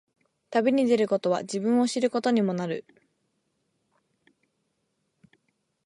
[0.49, 2.85] 旅に出ることは、自分を知ることにもなる。